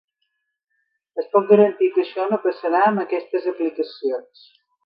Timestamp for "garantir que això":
1.51-2.27